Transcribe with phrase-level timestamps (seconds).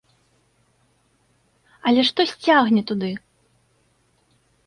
[1.91, 3.11] Але штось цягне туды!